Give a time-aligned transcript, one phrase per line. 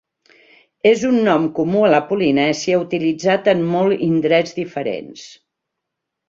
[0.91, 5.29] És un nom comú a la Polinèsia utilitzat en molt indrets diferents.